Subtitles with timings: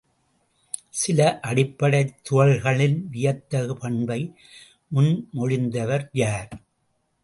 [0.91, 1.39] சில
[1.41, 4.19] அடிப்படைத் துகள்களின் வியத்தகு பண்பை
[4.95, 6.51] முன்மொழிந்தவர் யார்?